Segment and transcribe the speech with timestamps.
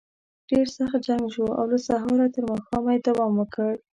[0.49, 3.71] ډېر سخت جنګ شو او له سهاره تر ماښامه یې دوام وکړ.